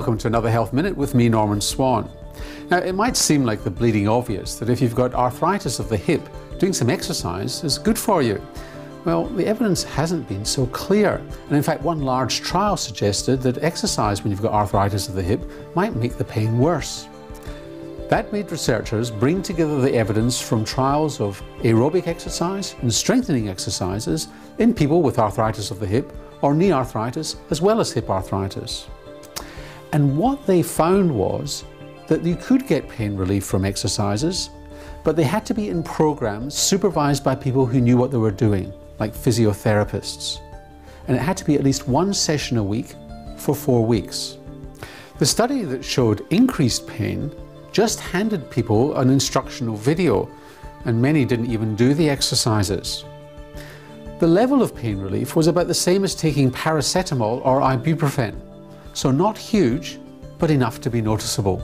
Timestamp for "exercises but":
33.64-35.16